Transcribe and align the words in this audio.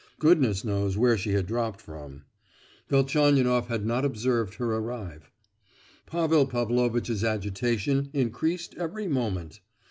Goodness 0.17 0.63
knows 0.63 0.97
where 0.97 1.15
she 1.15 1.33
had 1.33 1.45
dropped 1.45 1.79
from; 1.79 2.23
Velchaninoff 2.89 3.67
had 3.67 3.85
not 3.85 4.03
observed 4.03 4.55
her 4.55 4.75
arrive. 4.75 5.29
Pavel 6.07 6.47
Pavlovitch's 6.47 7.23
agitation 7.23 8.09
increased 8.11 8.73
every 8.79 9.07
moment. 9.07 9.59